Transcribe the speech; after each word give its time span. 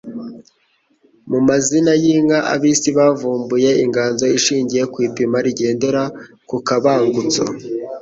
Mu 1.29 1.39
mazina 1.47 1.91
y'inka 2.03 2.39
abisi 2.53 2.89
bavumbuye 2.97 3.69
inganzo 3.83 4.25
ishingiye 4.37 4.83
ku 4.93 4.97
ipima 5.07 5.37
rigendera 5.45 6.03
ku 6.49 6.55
kabangutso. 6.67 7.43